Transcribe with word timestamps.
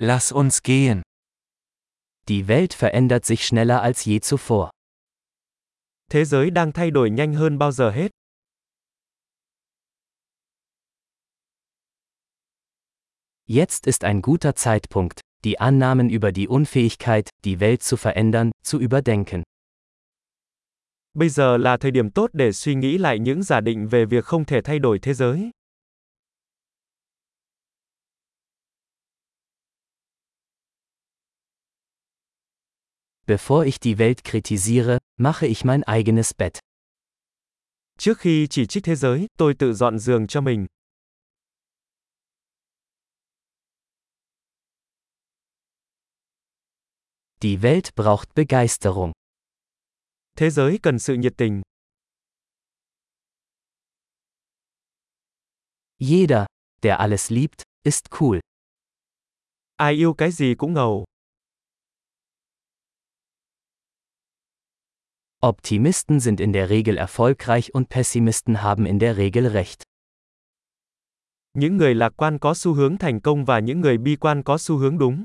Lass 0.00 0.32
uns 0.32 0.62
gehen. 0.62 1.02
Die 2.28 2.46
Welt 2.46 2.72
verändert 2.72 3.24
sich 3.24 3.44
schneller 3.44 3.82
als 3.82 4.04
je 4.04 4.20
zuvor. 4.20 4.70
Thế 6.10 6.24
giới 6.24 6.50
đang 6.50 6.72
thay 6.72 6.90
đổi 6.90 7.10
nhanh 7.10 7.34
hơn 7.34 7.58
bao 7.58 7.72
giờ 7.72 7.90
hết. 7.90 8.10
Jetzt 13.46 13.86
ist 13.86 14.04
ein 14.04 14.22
guter 14.22 14.54
Zeitpunkt, 14.54 15.20
die 15.44 15.58
Annahmen 15.58 16.10
über 16.10 16.32
die 16.32 16.46
Unfähigkeit, 16.48 17.30
die 17.44 17.60
Welt 17.60 17.82
zu 17.82 17.96
verändern, 17.96 18.52
zu 18.62 18.78
überdenken. 18.78 19.42
Bây 21.14 21.28
giờ 21.28 21.56
là 21.56 21.76
thời 21.76 21.90
điểm 21.90 22.10
tốt 22.10 22.30
để 22.32 22.52
suy 22.52 22.74
nghĩ 22.74 22.98
lại 22.98 23.18
những 23.18 23.42
giả 23.42 23.60
định 23.60 23.88
về 23.88 24.04
việc 24.04 24.24
không 24.24 24.44
thể 24.44 24.60
thay 24.62 24.78
đổi 24.78 24.98
thế 24.98 25.14
giới. 25.14 25.50
Bevor 33.28 33.66
ich 33.66 33.78
die 33.78 33.98
Welt 33.98 34.24
kritisiere, 34.24 34.96
mache 35.20 35.46
ich 35.46 35.62
mein 35.62 35.84
eigenes 35.84 36.32
Bett. 36.32 36.60
Trước 37.98 38.18
khi 38.18 38.46
chỉ 38.50 38.66
trích 38.66 38.84
thế 38.84 38.96
giới, 38.96 39.26
tôi 39.38 39.54
tự 39.58 39.72
dọn 39.72 39.98
giường 39.98 40.26
cho 40.26 40.40
mình. 40.40 40.66
Die 47.42 47.62
Welt 47.62 47.94
braucht 47.96 48.34
Begeisterung. 48.34 49.12
Thế 50.36 50.50
giới 50.50 50.78
cần 50.82 50.98
sự 50.98 51.14
nhiệt 51.14 51.32
tình. 51.36 51.62
Jeder, 55.98 56.46
der 56.82 56.96
alles 56.98 57.30
liebt, 57.30 57.62
ist 57.84 58.10
cool. 58.10 58.38
Ai 59.76 59.94
yêu 59.94 60.14
cái 60.14 60.30
gì 60.32 60.54
cũng 60.54 60.74
ngầu. 60.74 61.07
Optimisten 65.40 66.18
sind 66.18 66.40
in 66.40 66.52
der 66.52 66.68
Regel 66.68 66.96
erfolgreich 66.96 67.72
und 67.72 67.88
Pessimisten 67.88 68.60
haben 68.60 68.86
in 68.86 68.98
der 68.98 69.16
Regel 69.16 69.46
recht. 69.46 69.84
Những 71.54 71.76
người 71.76 71.94
lạc 71.94 72.12
quan 72.16 72.38
có 72.38 72.54
xu 72.54 72.74
hướng 72.74 72.98
thành 72.98 73.20
công 73.20 73.44
và 73.44 73.58
những 73.58 73.80
người 73.80 73.98
bi 73.98 74.16
quan 74.16 74.42
có 74.42 74.58
xu 74.58 74.76
hướng 74.76 74.98
đúng. 74.98 75.24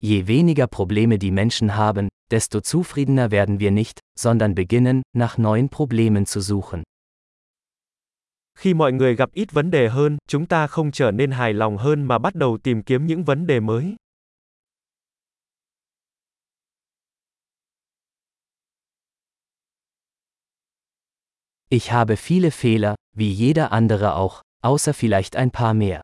Je 0.00 0.26
weniger 0.26 0.66
Probleme 0.66 1.18
die 1.18 1.30
Menschen 1.30 1.68
haben, 1.68 2.08
desto 2.30 2.58
zufriedener 2.58 3.30
werden 3.30 3.60
wir 3.60 3.70
nicht, 3.70 4.00
sondern 4.18 4.54
beginnen, 4.54 5.02
nach 5.16 5.38
neuen 5.38 5.68
Problemen 5.68 6.26
zu 6.26 6.40
suchen. 6.40 6.82
Khi 8.62 8.74
mọi 8.74 8.92
người 8.92 9.16
gặp 9.16 9.32
ít 9.32 9.52
vấn 9.52 9.70
đề 9.70 9.88
hơn, 9.88 10.18
chúng 10.28 10.46
ta 10.46 10.66
không 10.66 10.92
trở 10.92 11.10
nên 11.10 11.30
hài 11.30 11.52
lòng 11.52 11.76
hơn 11.76 12.02
mà 12.02 12.18
bắt 12.18 12.34
đầu 12.34 12.58
tìm 12.58 12.82
kiếm 12.82 13.06
những 13.06 13.24
vấn 13.24 13.46
đề 13.46 13.60
mới. 13.60 13.96
Ich 21.68 21.90
habe 21.90 22.14
viele 22.26 22.48
Fehler, 22.48 22.94
wie 23.16 23.34
jeder 23.36 23.68
andere 23.68 24.10
auch, 24.10 24.42
außer 24.60 24.94
vielleicht 24.94 25.36
ein 25.36 25.50
paar 25.50 25.76
mehr. 25.76 26.00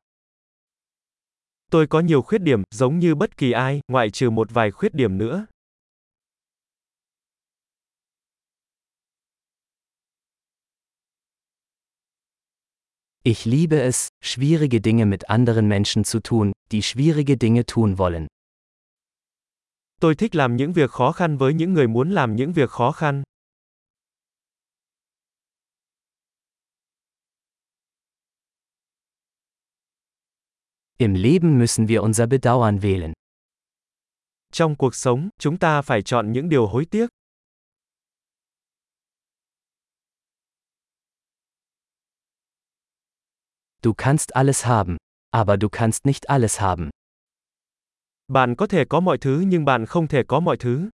Tôi 1.70 1.86
có 1.86 2.00
nhiều 2.00 2.22
khuyết 2.22 2.38
điểm, 2.38 2.62
giống 2.74 2.98
như 2.98 3.14
bất 3.14 3.36
kỳ 3.36 3.52
ai, 3.52 3.80
ngoại 3.88 4.10
trừ 4.10 4.30
một 4.30 4.48
vài 4.50 4.70
khuyết 4.70 4.94
điểm 4.94 5.18
nữa. 5.18 5.46
Ich 13.24 13.44
liebe 13.44 13.80
es, 13.83 14.08
schwierige 14.22 14.80
Dinge 14.80 15.06
mit 15.06 15.28
anderen 15.28 15.69
Menschen 15.69 16.05
zu 16.05 16.20
tun, 16.20 16.52
die 16.72 16.83
schwierige 16.83 17.36
Dinge 17.36 17.64
tun 17.64 17.98
wollen. 17.98 18.27
Tôi 20.00 20.15
thích 20.15 20.34
làm 20.34 20.56
những 20.56 20.72
việc 20.72 20.91
khó 20.91 21.12
khăn 21.12 21.37
với 21.37 21.54
những 21.54 21.72
người 21.72 21.88
muốn 21.88 22.10
làm 22.10 22.37
những 22.37 22.53
việc 22.53 22.70
khó 22.70 22.92
khăn. 22.92 23.22
Im 30.98 31.15
Leben 31.15 31.59
müssen 31.59 31.87
wir 31.87 32.00
unser 32.03 32.28
Bedauern 32.28 32.78
wählen. 32.78 33.12
Trong 34.53 34.76
cuộc 34.76 34.94
sống, 34.94 35.28
chúng 35.38 35.59
ta 35.59 35.82
phải 35.82 36.03
chọn 36.03 36.32
những 36.32 36.48
điều 36.48 36.66
hối 36.66 36.84
tiếc. 36.84 37.06
Du 43.84 43.94
kannst 43.94 44.37
alles 44.37 44.66
haben, 44.66 44.97
aber 45.31 45.56
du 45.61 45.69
kannst 45.69 46.05
nicht 46.05 46.28
alles 46.28 46.61
haben. 46.61 46.91
Bạn 48.28 48.55
có 48.56 48.66
thể 48.66 48.84
có 48.84 49.00
mọi 49.00 49.19
thứ 49.19 49.44
nhưng 49.47 49.65
bạn 49.65 49.87
không 49.87 50.09
thể 50.09 50.22
có 50.28 50.41
mọi 50.41 50.56
thứ. 50.56 50.89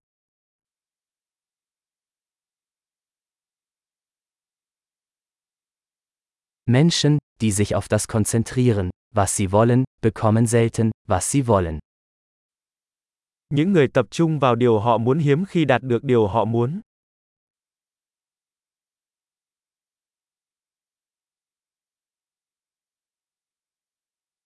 Menschen, 6.66 7.18
die 7.42 7.52
sich 7.52 7.76
auf 7.76 7.88
das 7.90 8.08
konzentrieren, 8.08 8.90
was 9.14 9.36
sie 9.36 9.52
wollen, 9.52 9.84
bekommen 10.02 10.48
selten, 10.48 10.92
was 11.08 11.32
sie 11.32 11.48
wollen. 11.48 11.80
Những 13.50 13.72
người 13.74 13.88
tập 13.88 14.06
trung 14.12 14.40
vào 14.40 14.56
điều 14.56 14.80
họ 14.80 14.98
muốn 14.98 15.20
hiếm 15.20 15.46
khi 15.46 15.66
đạt 15.66 15.84
được 15.84 16.04
điều 16.04 16.28
họ 16.28 16.46
muốn. 16.46 16.82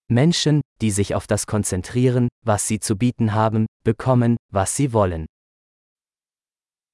Menschen, 0.09 0.62
die 0.81 0.91
sich 0.91 1.16
auf 1.16 1.28
das 1.28 1.45
konzentrieren, 1.47 2.29
was 2.45 2.68
sie 2.68 2.79
zu 2.79 2.97
bieten 2.97 3.34
haben, 3.34 3.66
bekommen, 3.84 4.38
was 4.51 4.75
sie 4.75 4.94
wollen. 4.94 5.25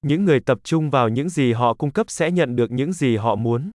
Những 0.01 0.25
người 0.25 0.40
tập 0.40 0.57
trung 0.63 0.90
vào 0.90 1.09
những 1.09 1.29
gì 1.29 1.53
họ 1.53 1.74
cung 1.74 1.91
cấp 1.91 2.09
sẽ 2.09 2.31
nhận 2.31 2.56
được 2.56 2.72
những 2.72 2.94
gì 2.94 3.18
họ 3.18 3.35
muốn. 3.35 3.72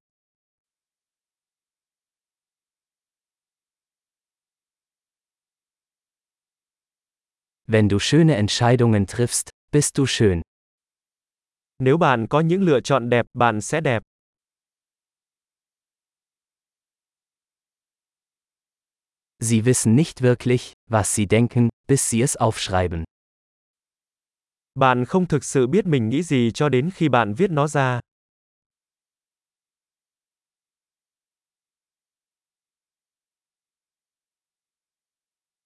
Wenn 7.68 7.88
du 7.90 7.98
schöne 7.98 8.34
Entscheidungen 8.34 9.06
triffst, 9.06 9.50
bist 9.72 9.96
du 9.96 10.06
schön. 10.06 10.42
Nếu 11.78 11.98
bạn 11.98 12.26
có 12.28 12.40
những 12.40 12.62
lựa 12.62 12.80
chọn 12.80 13.10
đẹp, 13.10 13.26
bạn 13.34 13.60
sẽ 13.60 13.80
đẹp. 13.80 14.02
Sie 19.38 19.64
wissen 19.64 19.94
nicht 19.94 20.22
wirklich, 20.22 20.72
was 20.90 21.14
sie 21.14 21.26
denken, 21.26 21.68
bis 21.86 22.08
sie 22.10 22.22
es 22.22 22.36
aufschreiben. 22.36 23.04
Bạn 24.74 25.04
không 25.04 25.26
thực 25.28 25.44
sự 25.44 25.66
biết 25.66 25.86
mình 25.86 26.08
nghĩ 26.08 26.22
gì 26.22 26.50
cho 26.54 26.68
đến 26.68 26.90
khi 26.94 27.08
bạn 27.08 27.34
viết 27.34 27.50
nó 27.50 27.66
ra. 27.66 28.00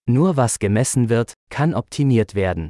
Nur 0.06 0.36
was 0.38 0.56
gemessen 0.60 1.08
wird, 1.08 1.32
kann 1.50 1.72
optimiert 1.74 2.34
werden. 2.34 2.68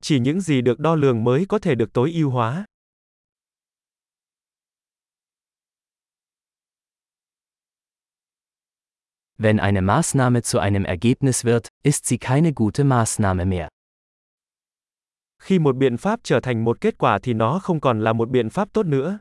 Chỉ 0.00 0.18
những 0.18 0.40
gì 0.40 0.60
được 0.60 0.78
đo 0.78 0.94
lường 0.94 1.24
mới 1.24 1.46
có 1.48 1.58
thể 1.58 1.74
được 1.74 1.92
tối 1.92 2.12
ưu 2.12 2.30
hóa. 2.30 2.64
Wenn 9.38 9.58
eine 9.58 9.82
Maßnahme 9.82 10.42
zu 10.42 10.58
einem 10.58 10.84
Ergebnis 10.84 11.44
wird, 11.44 11.68
ist 11.82 12.06
sie 12.06 12.18
keine 12.18 12.52
gute 12.52 12.84
Maßnahme 12.84 13.44
mehr. 13.44 13.68
Khi 15.38 15.58
một 15.58 15.76
biện 15.76 15.96
pháp 15.96 16.20
trở 16.22 16.40
thành 16.40 16.64
một 16.64 16.80
kết 16.80 16.98
quả 16.98 17.18
thì 17.22 17.34
nó 17.34 17.58
không 17.58 17.80
còn 17.80 18.00
là 18.00 18.12
một 18.12 18.30
biện 18.30 18.50
pháp 18.50 18.72
tốt 18.72 18.86
nữa. 18.86 19.18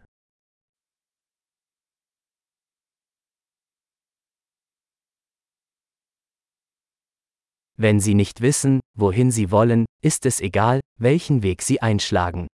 Wenn 7.77 7.99
Sie 7.99 8.13
nicht 8.13 8.39
wissen, 8.41 8.79
wohin 8.95 9.31
Sie 9.31 9.51
wollen, 9.51 9.85
ist 10.03 10.25
es 10.25 10.41
egal, 10.41 10.79
welchen 10.99 11.41
Weg 11.41 11.61
Sie 11.61 11.77
einschlagen. 11.77 12.47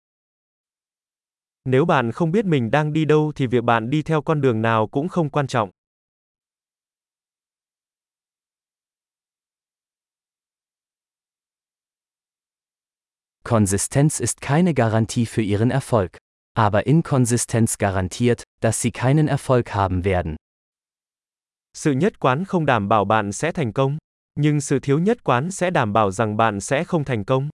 Nếu 1.65 1.85
bạn 1.85 2.11
không 2.11 2.31
biết 2.31 2.45
mình 2.45 2.71
đang 2.71 2.93
đi 2.93 3.05
đâu 3.05 3.31
thì 3.35 3.47
việc 3.47 3.63
bạn 3.63 3.89
đi 3.89 4.01
theo 4.01 4.21
con 4.21 4.41
đường 4.41 4.61
nào 4.61 4.87
cũng 4.87 5.07
không 5.07 5.29
quan 5.29 5.47
trọng. 5.47 5.69
Konsistenz 13.49 14.19
ist 14.19 14.41
keine 14.41 14.75
Garantie 14.75 15.25
für 15.25 15.41
Ihren 15.41 15.71
Erfolg. 15.71 16.19
Aber 16.55 16.85
Inkonsistenz 16.85 17.79
garantiert, 17.79 18.43
dass 18.61 18.79
Sie 18.79 18.91
keinen 18.91 19.27
Erfolg 19.27 19.73
haben 19.73 20.03
werden. 20.03 20.35
Sự 21.73 21.91
nhất 21.91 22.19
quán 22.19 22.45
không 22.45 22.65
đảm 22.65 22.89
bảo 22.89 23.05
bạn 23.05 23.31
sẽ 23.31 23.51
thành 23.51 23.73
công, 23.73 23.97
nhưng 24.35 24.61
sự 24.61 24.79
thiếu 24.79 24.99
nhất 24.99 25.23
quán 25.23 25.51
sẽ 25.51 25.69
đảm 25.69 25.93
bảo 25.93 26.11
rằng 26.11 26.37
bạn 26.37 26.59
sẽ 26.59 26.83
không 26.83 27.05
thành 27.05 27.25
công. 27.25 27.49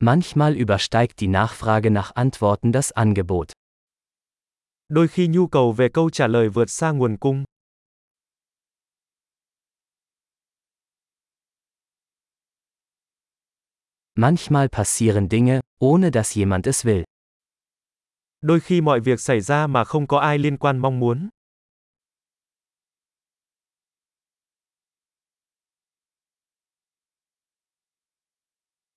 Manchmal 0.00 0.56
übersteigt 0.56 1.20
die 1.20 1.28
Nachfrage 1.28 1.92
nach 1.92 2.10
Antworten 2.14 2.72
das 2.72 2.90
Angebot. 2.90 3.52
Đôi 4.88 5.08
khi 5.08 5.26
nhu 5.26 5.46
cầu 5.46 5.72
về 5.72 5.88
câu 5.88 6.10
trả 6.10 6.26
lời 6.26 6.48
vượt 6.48 6.70
xa 6.70 6.90
nguồn 6.90 7.16
cung. 7.16 7.44
Manchmal 14.18 14.70
passieren 14.70 15.28
Dinge, 15.28 15.60
ohne 15.78 16.10
dass 16.10 16.34
jemand 16.34 16.66
es 16.66 16.86
will. 16.86 17.04
Đôi 18.40 18.60
khi 18.60 18.80
mọi 18.80 19.00
việc 19.00 19.20
xảy 19.20 19.40
ra 19.40 19.66
mà 19.66 19.84
không 19.84 20.06
có 20.06 20.18
ai 20.18 20.38
liên 20.38 20.56
quan 20.56 20.78
mong 20.78 21.00
muốn. 21.00 21.28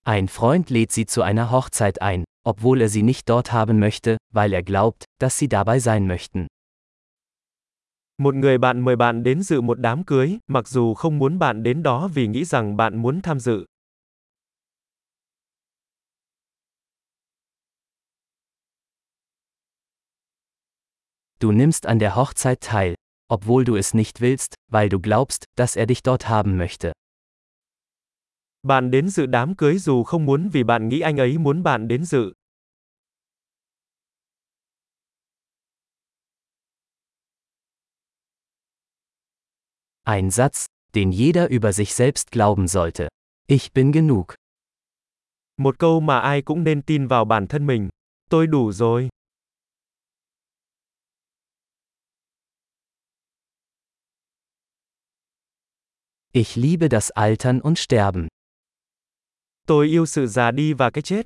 Ein 0.04 0.28
Freund 0.28 0.64
lädt 0.68 0.92
sie 0.92 1.06
zu 1.06 1.22
einer 1.22 1.52
Hochzeit 1.52 1.98
ein, 2.02 2.24
obwohl 2.46 2.82
er 2.82 2.90
sie 2.90 3.04
nicht 3.04 3.28
dort 3.30 3.52
haben 3.52 3.80
möchte, 3.80 4.18
weil 4.34 4.54
er 4.54 4.64
glaubt, 4.64 5.04
dass 5.22 5.38
sie 5.38 5.48
dabei 5.50 5.80
sein 5.80 6.08
möchten. 6.08 6.48
Một 8.18 8.36
người 8.36 8.58
bạn 8.58 8.80
mời 8.80 8.96
bạn 8.96 9.24
đến 9.24 9.44
dự 9.44 9.62
một 9.62 9.80
đám 9.80 10.04
cưới, 10.04 10.38
mặc 10.48 10.68
dù 10.68 10.94
không 10.94 11.20
muốn 11.20 11.40
bạn 11.40 11.64
đến 11.64 11.84
đó 11.84 12.08
vì 12.14 12.28
nghĩ 12.28 12.46
rằng 12.46 12.78
bạn 12.78 13.02
muốn 13.02 13.22
tham 13.22 13.40
dự. 13.40 13.66
Du 21.42 21.54
nimmst 21.54 21.86
an 21.86 22.00
der 22.00 22.16
Hochzeit 22.16 22.60
teil, 22.60 22.96
obwohl 23.30 23.64
du 23.64 23.78
es 23.78 23.94
nicht 23.94 24.20
willst, 24.20 24.56
weil 24.70 24.90
du 24.90 25.00
glaubst, 25.00 25.46
dass 25.56 25.78
er 25.78 25.88
dich 25.88 26.04
dort 26.04 26.28
haben 26.28 26.58
möchte. 26.58 26.92
Bạn 28.64 28.92
đến 28.92 29.10
dự 29.10 29.26
đám 29.26 29.56
cưới 29.56 29.78
dù 29.78 30.04
không 30.04 30.26
muốn 30.26 30.50
vì 30.50 30.64
bạn 30.64 30.90
nghĩ 30.90 31.00
anh 31.00 31.18
ấy 31.18 31.38
muốn 31.38 31.64
bạn 31.64 31.88
đến 31.88 32.06
dự. 32.06 32.34
Ein 40.04 40.30
Satz, 40.30 40.66
den 40.94 41.12
jeder 41.12 41.48
über 41.48 41.72
sich 41.72 41.94
selbst 41.94 42.32
glauben 42.32 42.68
sollte. 42.68 43.08
Ich 43.48 43.74
bin 43.74 43.92
genug. 43.92 44.26
Một 45.58 45.80
câu 45.80 46.00
mà 46.00 46.20
ai 46.20 46.42
cũng 46.42 46.64
nên 46.64 46.82
tin 46.82 47.08
vào 47.08 47.26
bản 47.26 47.48
thân 47.48 47.66
mình. 47.66 47.90
Tôi 48.30 48.48
đủ 48.48 48.72
rồi. 48.72 49.10
Ich 56.34 56.56
liebe 56.56 56.90
das 56.90 57.10
Altern 57.12 57.60
und 57.60 57.80
Sterben. 57.80 58.28
Tôi 59.68 59.88
yêu 59.88 60.06
sự 60.06 60.28
già 60.28 60.52
đi 60.52 60.74
và 60.74 60.90
cái 60.90 61.02
chết. 61.02 61.26